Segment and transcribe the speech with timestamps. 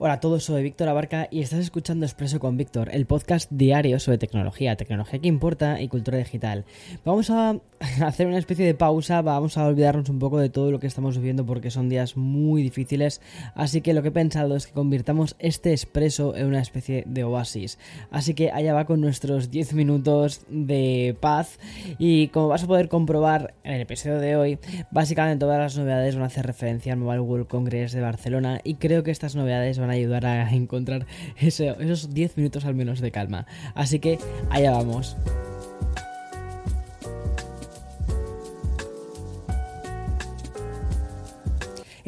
[0.00, 3.98] Hola a todos, soy Víctor Abarca y estás escuchando Expreso con Víctor, el podcast diario
[3.98, 6.64] sobre tecnología, tecnología que importa y cultura digital.
[7.04, 7.56] Vamos a
[8.06, 11.16] hacer una especie de pausa, vamos a olvidarnos un poco de todo lo que estamos
[11.16, 13.20] viviendo porque son días muy difíciles,
[13.56, 17.24] así que lo que he pensado es que convirtamos este Expreso en una especie de
[17.24, 17.80] oasis.
[18.12, 21.58] Así que allá va con nuestros 10 minutos de paz
[21.98, 24.58] y como vas a poder comprobar en el episodio de hoy,
[24.92, 28.74] básicamente todas las novedades van a hacer referencia al Mobile World Congress de Barcelona y
[28.74, 33.10] creo que estas novedades van a ayudar a encontrar esos 10 minutos al menos de
[33.10, 33.46] calma.
[33.74, 34.18] Así que
[34.50, 35.16] allá vamos.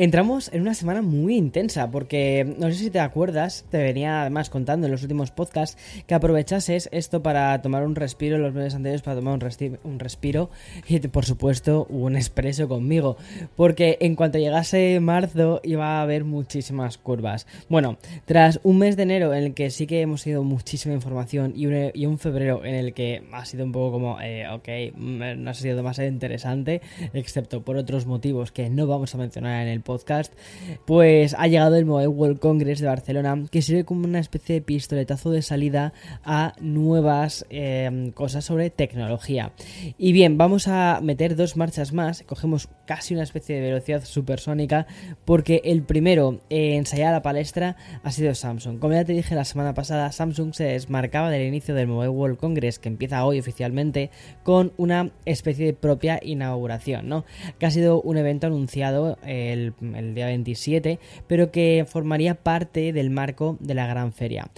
[0.03, 4.49] Entramos en una semana muy intensa porque no sé si te acuerdas, te venía además
[4.49, 9.03] contando en los últimos podcasts que aprovechases esto para tomar un respiro los meses anteriores
[9.03, 10.49] para tomar un, respiro
[10.89, 13.19] y por supuesto un expreso conmigo
[13.57, 17.47] porque en cuanto llegase marzo iba a haber muchísimas curvas.
[17.69, 21.53] Bueno, tras un mes de enero en el que sí que hemos tenido muchísima información
[21.55, 24.97] y un, y un febrero en el que ha sido un poco como, eh, ok,
[24.97, 26.81] mm, no ha sido demasiado interesante
[27.13, 29.90] excepto por otros motivos que no vamos a mencionar en el podcast,
[30.87, 34.61] pues ha llegado el Mobile World Congress de Barcelona, que sirve como una especie de
[34.61, 35.93] pistoletazo de salida
[36.25, 39.53] a nuevas em, cosas sobre tecnología.
[39.99, 44.87] Y bien, vamos a meter dos marchas más, cogemos casi una especie de velocidad supersónica,
[45.25, 48.79] porque el primero en ensayar la palestra ha sido Samsung.
[48.79, 52.39] Como ya te dije la semana pasada, Samsung se desmarcaba del inicio del Mobile World
[52.39, 54.11] Congress, que empieza hoy oficialmente,
[54.43, 57.25] con una especie de propia inauguración, ¿no?
[57.59, 63.11] Que ha sido un evento anunciado el el día 27, pero que formaría parte del
[63.11, 64.51] marco de la gran feria.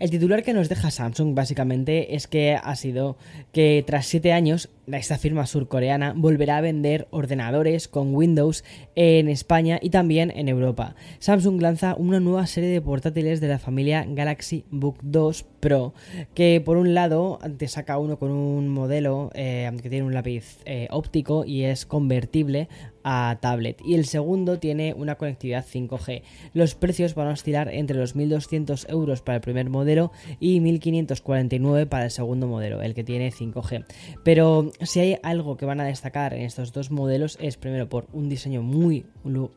[0.00, 3.16] El titular que nos deja Samsung básicamente es que ha sido
[3.52, 8.64] que tras 7 años esta firma surcoreana volverá a vender ordenadores con Windows
[8.96, 10.96] en España y también en Europa.
[11.20, 15.94] Samsung lanza una nueva serie de portátiles de la familia Galaxy Book 2 Pro,
[16.34, 20.58] que por un lado te saca uno con un modelo eh, que tiene un lápiz
[20.66, 22.68] eh, óptico y es convertible
[23.04, 26.22] a tablet y el segundo tiene una conectividad 5G.
[26.52, 30.10] Los precios van a oscilar entre los 1.200 euros para el primer modelo
[30.40, 33.84] y 1.549 para el segundo modelo, el que tiene 5G.
[34.24, 38.06] Pero si hay algo que van a destacar en estos dos modelos es primero por
[38.12, 39.06] un diseño muy,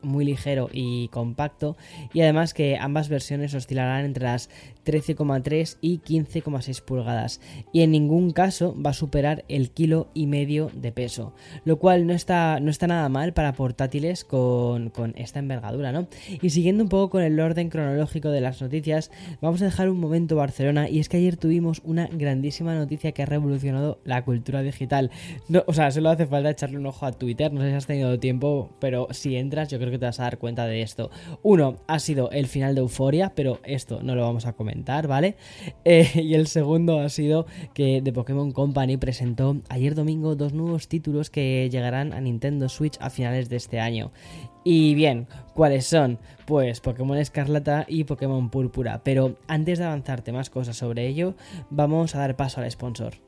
[0.02, 1.76] muy ligero y compacto
[2.12, 4.50] y además que ambas versiones oscilarán entre las
[4.84, 7.40] 13,3 y 15,6 pulgadas
[7.72, 11.34] y en ningún caso va a superar el kilo y medio de peso,
[11.64, 16.08] lo cual no está, no está nada mal para portátiles con, con esta envergadura, ¿no?
[16.42, 20.00] Y siguiendo un poco con el orden cronológico de las noticias, vamos a dejar un
[20.00, 24.62] momento Barcelona y es que ayer tuvimos una grandísima noticia que ha revolucionado la cultura
[24.62, 25.12] digital
[25.48, 27.52] no, o sea, solo hace falta echarle un ojo a Twitter.
[27.52, 30.24] No sé si has tenido tiempo, pero si entras, yo creo que te vas a
[30.24, 31.10] dar cuenta de esto.
[31.42, 35.36] Uno, ha sido el final de Euforia, pero esto no lo vamos a comentar, ¿vale?
[35.84, 40.88] Eh, y el segundo ha sido que The Pokémon Company presentó ayer domingo dos nuevos
[40.88, 44.10] títulos que llegarán a Nintendo Switch a de este año.
[44.64, 46.18] Y bien, ¿cuáles son?
[46.46, 49.02] Pues Pokémon Escarlata y Pokémon Púrpura.
[49.04, 51.34] Pero antes de avanzarte más cosas sobre ello,
[51.70, 53.27] vamos a dar paso al sponsor.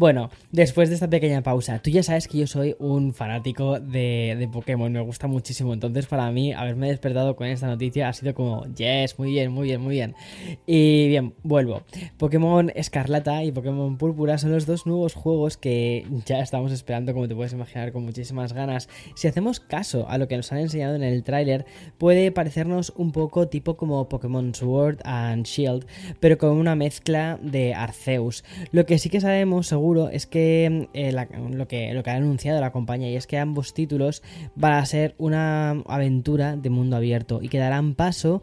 [0.00, 4.48] Bueno, después de esta pequeña pausa, tú ya sabes que yo soy un fanático de,
[4.50, 5.74] Pokémon, me gusta muchísimo.
[5.74, 9.66] Entonces, para mí, haberme despertado con esta noticia ha sido como, yes, muy bien, muy
[9.66, 10.14] bien, muy bien.
[10.66, 11.82] Y bien, vuelvo.
[12.16, 17.28] Pokémon Escarlata y Pokémon Púrpura son los dos nuevos juegos que ya estamos esperando, como
[17.28, 18.88] te puedes imaginar, con muchísimas ganas.
[19.14, 21.66] Si hacemos caso a lo que nos han enseñado en el tráiler,
[21.98, 25.84] puede parecernos un poco tipo como Pokémon Sword and Shield,
[26.20, 28.44] pero con una mezcla de Arceus.
[28.72, 32.60] Lo que sí que sabemos, seguro, es que, eh, lo que lo que ha anunciado
[32.60, 34.22] la compañía y es que ambos títulos
[34.54, 38.42] van a ser una aventura de mundo abierto y que darán paso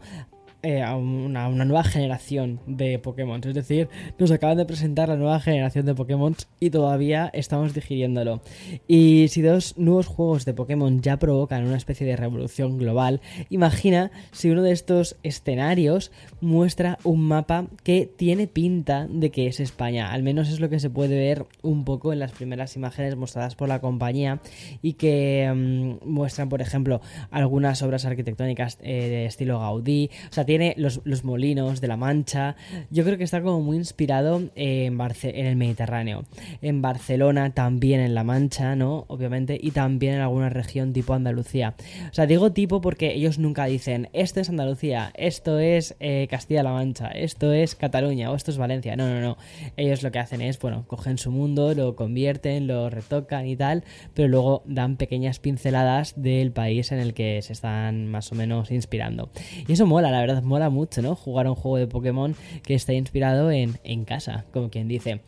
[0.62, 3.40] eh, a una, nueva generación de Pokémon.
[3.44, 3.88] Es decir,
[4.18, 8.40] nos acaban de presentar la nueva generación de Pokémon y todavía estamos digiriéndolo.
[8.88, 13.20] Y si dos nuevos juegos de Pokémon ya provocan una especie de revolución global,
[13.50, 16.10] imagina si uno de estos escenarios
[16.40, 20.10] muestra un mapa que tiene pinta de que es España.
[20.10, 23.54] Al menos es lo que se puede ver un poco en las primeras imágenes mostradas
[23.54, 24.40] por la compañía
[24.82, 27.00] y que mm, muestran, por ejemplo,
[27.30, 30.10] algunas obras arquitectónicas eh, de estilo Gaudí.
[30.30, 32.56] O sea, tiene los, molinos de la Mancha.
[32.88, 36.24] Yo creo que está como muy inspirado en, en el Mediterráneo.
[36.62, 39.04] En Barcelona, también en La Mancha, ¿no?
[39.08, 41.74] Obviamente, y también en alguna región tipo Andalucía.
[42.10, 46.72] O sea, digo tipo porque ellos nunca dicen, esto es Andalucía, esto es eh, Castilla-La
[46.72, 48.96] Mancha, esto es Cataluña o esto es Valencia.
[48.96, 49.36] No, no, no.
[49.76, 53.84] Ellos lo que hacen es, bueno, cogen su mundo, lo convierten, lo retocan y tal,
[54.14, 58.70] pero luego dan pequeñas pinceladas del país en el que se están más o menos
[58.70, 59.28] inspirando.
[59.66, 61.14] Y eso mola, la verdad mola mucho, ¿no?
[61.14, 65.20] Jugar a un juego de Pokémon que está inspirado en, en casa, como quien dice.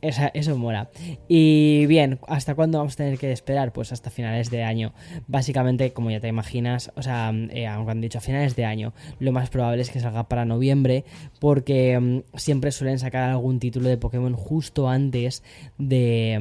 [0.00, 0.90] eso mola.
[1.28, 3.72] Y bien, ¿hasta cuándo vamos a tener que esperar?
[3.72, 4.92] Pues hasta finales de año.
[5.28, 8.92] Básicamente, como ya te imaginas, o sea, eh, aunque han dicho a finales de año,
[9.20, 11.04] lo más probable es que salga para noviembre,
[11.40, 15.42] porque mm, siempre suelen sacar algún título de Pokémon justo antes
[15.78, 16.38] de,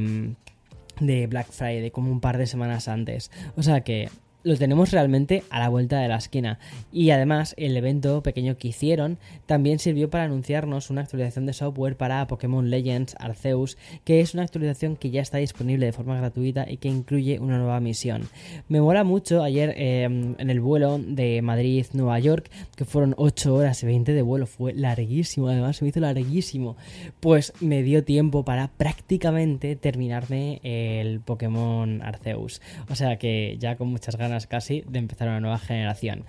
[0.99, 3.31] mm, de Black Friday, como un par de semanas antes.
[3.55, 4.09] O sea que
[4.43, 6.59] lo tenemos realmente a la vuelta de la esquina.
[6.91, 11.95] Y además, el evento pequeño que hicieron también sirvió para anunciarnos una actualización de software
[11.95, 16.65] para Pokémon Legends Arceus, que es una actualización que ya está disponible de forma gratuita
[16.69, 18.23] y que incluye una nueva misión.
[18.67, 23.83] Me mola mucho ayer em, en el vuelo de Madrid-Nueva York, que fueron 8 horas
[23.83, 26.75] y 20 de vuelo, fue larguísimo, además se me hizo larguísimo.
[27.19, 32.61] Pues me dio tiempo para prácticamente terminarme el Pokémon Arceus.
[32.89, 36.23] O sea que ya con muchas ganas casi de empezar una nueva generación.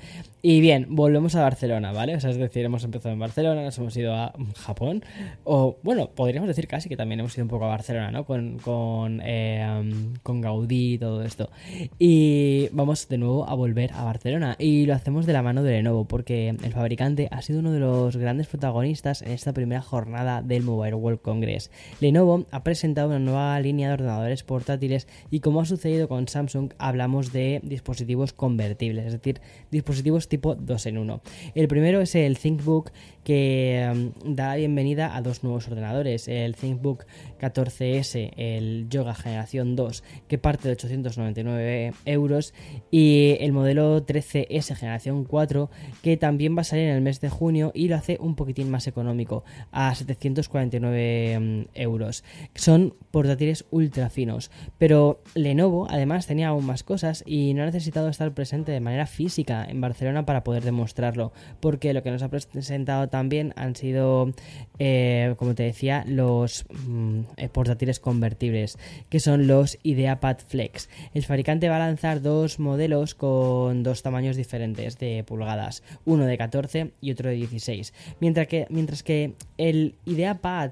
[0.45, 2.17] Y bien, volvemos a Barcelona, ¿vale?
[2.17, 5.05] O sea, es decir, hemos empezado en Barcelona, nos hemos ido a Japón,
[5.45, 8.25] o bueno, podríamos decir casi que también hemos ido un poco a Barcelona, ¿no?
[8.25, 9.93] Con, con, eh,
[10.25, 11.49] con Gaudí y todo esto.
[11.97, 14.57] Y vamos de nuevo a volver a Barcelona.
[14.59, 17.79] Y lo hacemos de la mano de Lenovo, porque el fabricante ha sido uno de
[17.79, 21.71] los grandes protagonistas en esta primera jornada del Mobile World Congress.
[22.01, 26.73] Lenovo ha presentado una nueva línea de ordenadores portátiles y como ha sucedido con Samsung,
[26.79, 27.92] hablamos de dispositivos
[28.33, 29.41] convertibles, es decir,
[29.71, 31.21] dispositivos tipo 2 en 1.
[31.55, 32.91] El primero es el ThinkBook
[33.25, 37.05] que um, da la bienvenida a dos nuevos ordenadores, el ThinkBook
[37.41, 42.55] 14S, el Yoga Generación 2, que parte de 899 euros,
[42.91, 45.71] y el modelo 13S Generación 4,
[46.03, 48.71] que también va a salir en el mes de junio y lo hace un poquitín
[48.71, 52.25] más económico, a 749 um, euros.
[52.55, 58.09] Son portátiles ultra finos, pero Lenovo además tenía aún más cosas y no ha necesitado
[58.09, 62.29] estar presente de manera física en Barcelona para poder demostrarlo, porque lo que nos ha
[62.29, 64.33] presentado también han sido,
[64.79, 67.21] eh, como te decía, los mm,
[67.53, 68.79] portátiles convertibles,
[69.11, 70.89] que son los IdeaPad Flex.
[71.13, 76.39] El fabricante va a lanzar dos modelos con dos tamaños diferentes de pulgadas, uno de
[76.39, 80.71] 14 y otro de 16, mientras que, mientras que el IdeaPad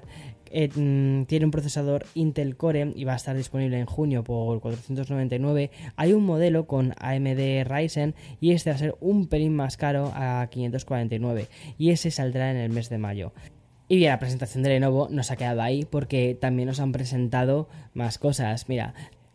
[0.51, 4.59] eh, mm, tiene un procesador Intel Core y va a estar disponible en junio por
[4.59, 5.71] 499.
[5.95, 10.11] Hay un modelo con AMD Ryzen y este va a ser un pelín más caro
[10.15, 11.47] a 549
[11.77, 13.33] y ese saldrá en el mes de mayo.
[13.87, 17.67] Y bien, la presentación de Lenovo nos ha quedado ahí porque también nos han presentado
[17.93, 18.69] más cosas.
[18.69, 18.93] Mira,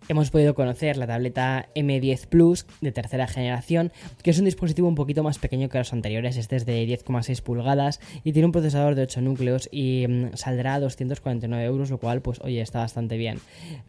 [0.08, 4.94] hemos podido conocer la tableta M10 Plus de tercera generación, que es un dispositivo un
[4.94, 8.94] poquito más pequeño que los anteriores, este es de 10,6 pulgadas y tiene un procesador
[8.94, 13.16] de 8 núcleos y mm, saldrá a 249 euros, lo cual pues oye, está bastante
[13.16, 13.38] bien.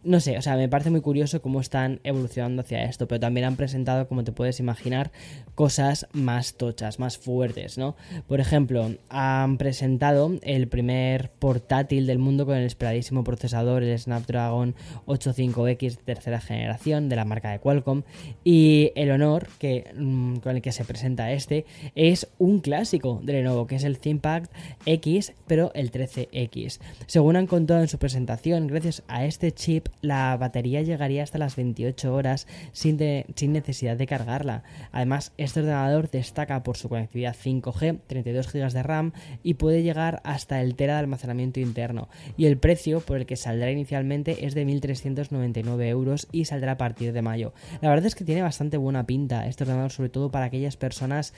[0.02, 3.46] No sé, o sea, me parece muy curioso cómo están evolucionando hacia esto, pero también
[3.46, 5.10] han presentado, como te puedes imaginar,
[5.54, 7.96] cosas más tochas, más fuertes, ¿no?
[8.26, 14.74] Por ejemplo, han presentado el primer portátil del mundo con el esperadísimo procesador, el Snapdragon
[15.06, 18.02] 85X tercera generación de la marca de Qualcomm
[18.44, 23.34] y el Honor que, mm, con el que se presenta este es un clásico de
[23.34, 24.44] Lenovo que es el ThinkPad
[24.86, 26.80] X pero el 13X.
[27.06, 31.56] Según han contado en su presentación, gracias a este chip la batería llegaría hasta las
[31.56, 32.98] 28 horas sin,
[33.34, 34.62] sin necesidad de cargarla.
[34.92, 39.12] Además, este ordenador destaca por su conectividad 5G, 32 GB de RAM
[39.42, 42.08] y puede llegar hasta el tera de almacenamiento interno.
[42.38, 45.97] Y el precio por el que saldrá inicialmente es de 1.399 euros
[46.32, 47.52] y saldrá a partir de mayo.
[47.80, 51.34] La verdad es que tiene bastante buena pinta este ordenador, sobre todo para aquellas personas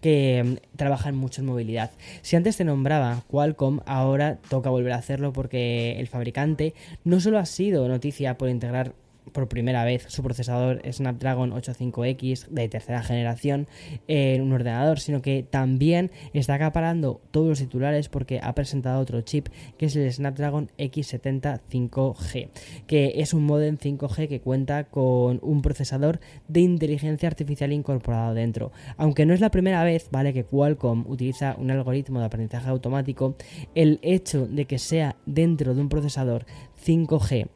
[0.00, 1.92] que mm, trabajan mucho en movilidad.
[2.20, 7.38] Si antes te nombraba Qualcomm, ahora toca volver a hacerlo porque el fabricante no solo
[7.38, 8.92] ha sido noticia por integrar
[9.32, 13.66] por primera vez su procesador Snapdragon 85X de tercera generación
[14.08, 19.20] en un ordenador, sino que también está acaparando todos los titulares porque ha presentado otro
[19.22, 19.48] chip
[19.78, 22.48] que es el Snapdragon X70 5G,
[22.86, 28.72] que es un modem 5G que cuenta con un procesador de inteligencia artificial incorporado dentro.
[28.96, 30.32] Aunque no es la primera vez, ¿vale?
[30.32, 33.36] Que Qualcomm utiliza un algoritmo de aprendizaje automático,
[33.74, 36.44] el hecho de que sea dentro de un procesador
[36.84, 37.48] 5G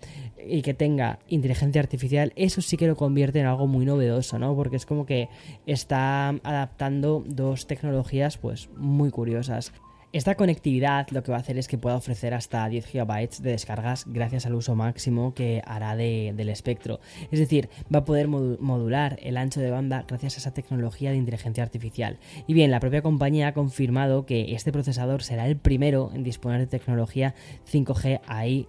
[0.49, 4.55] y que tenga inteligencia artificial, eso sí que lo convierte en algo muy novedoso, ¿no?
[4.55, 5.29] Porque es como que
[5.67, 9.73] está adaptando dos tecnologías pues muy curiosas.
[10.13, 13.51] Esta conectividad lo que va a hacer es que pueda ofrecer hasta 10 GB de
[13.51, 17.01] descargas gracias al uso máximo que hará del espectro.
[17.31, 21.17] Es decir, va a poder modular el ancho de banda gracias a esa tecnología de
[21.17, 22.19] inteligencia artificial.
[22.47, 26.61] Y bien, la propia compañía ha confirmado que este procesador será el primero en disponer
[26.61, 27.35] de tecnología
[27.71, 28.69] 5G AI,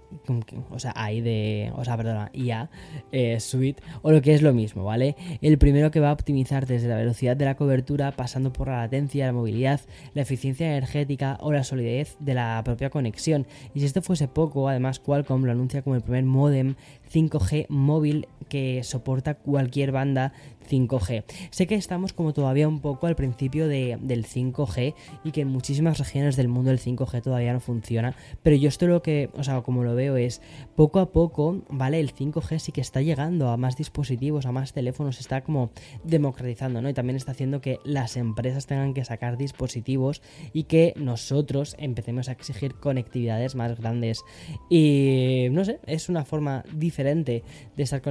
[0.71, 2.69] o sea, AI de, o sea, perdona, IA
[3.11, 5.15] eh, Suite, o lo que es lo mismo, ¿vale?
[5.41, 8.79] El primero que va a optimizar desde la velocidad de la cobertura, pasando por la
[8.79, 9.81] latencia, la movilidad,
[10.13, 13.45] la eficiencia energética, o la solidez de la propia conexión.
[13.73, 16.75] Y si esto fuese poco, además Qualcomm lo anuncia como el primer modem
[17.11, 20.33] 5G móvil que soporta cualquier banda
[20.67, 21.23] 5G.
[21.49, 25.47] Sé que estamos como todavía un poco al principio de, del 5G y que en
[25.47, 29.43] muchísimas regiones del mundo el 5G todavía no funciona, pero yo esto lo que, o
[29.43, 30.41] sea, como lo veo es
[30.75, 31.99] poco a poco, ¿vale?
[31.99, 35.71] El 5G sí que está llegando a más dispositivos, a más teléfonos, está como
[36.03, 36.89] democratizando, ¿no?
[36.89, 40.21] Y también está haciendo que las empresas tengan que sacar dispositivos
[40.53, 44.23] y que nosotros empecemos a exigir conectividades más grandes.
[44.69, 47.43] Y no sé, es una forma diferente
[47.75, 48.01] de estar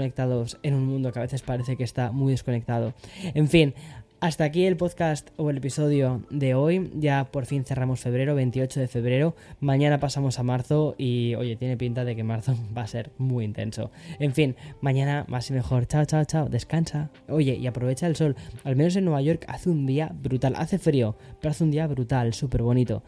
[0.62, 2.94] en un mundo que a veces parece que está muy desconectado conectado.
[3.34, 3.74] En fin,
[4.20, 6.90] hasta aquí el podcast o el episodio de hoy.
[6.94, 9.34] Ya por fin cerramos febrero, 28 de febrero.
[9.60, 13.44] Mañana pasamos a marzo y oye, tiene pinta de que marzo va a ser muy
[13.44, 13.90] intenso.
[14.18, 15.86] En fin, mañana más y mejor.
[15.86, 16.48] Chao, chao, chao.
[16.48, 17.10] Descansa.
[17.28, 18.36] Oye, y aprovecha el sol.
[18.64, 20.54] Al menos en Nueva York hace un día brutal.
[20.56, 23.02] Hace frío, pero hace un día brutal, súper bonito.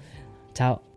[0.53, 0.88] Chao.